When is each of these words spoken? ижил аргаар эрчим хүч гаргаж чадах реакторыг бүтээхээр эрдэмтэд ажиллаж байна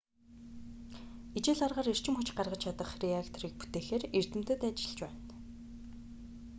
ижил 1.37 1.61
аргаар 1.67 1.89
эрчим 1.93 2.13
хүч 2.17 2.29
гаргаж 2.37 2.61
чадах 2.63 2.91
реакторыг 3.03 3.53
бүтээхээр 3.57 4.03
эрдэмтэд 4.19 4.59
ажиллаж 4.69 4.99
байна 5.03 5.23